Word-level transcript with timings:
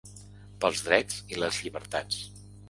Pels 0.63 0.81
drets 0.87 1.19
i 1.35 1.39
les 1.43 1.61
llibertats. 1.67 2.19